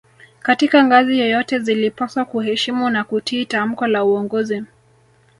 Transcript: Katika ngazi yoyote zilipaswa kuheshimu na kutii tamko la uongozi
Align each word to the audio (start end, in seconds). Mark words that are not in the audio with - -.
Katika 0.39 0.83
ngazi 0.83 1.19
yoyote 1.19 1.59
zilipaswa 1.59 2.25
kuheshimu 2.25 2.89
na 2.89 3.03
kutii 3.03 3.45
tamko 3.45 3.87
la 3.87 4.03
uongozi 4.03 4.63